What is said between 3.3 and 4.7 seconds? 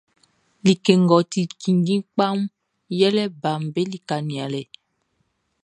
baʼm be lika nianlɛʼn.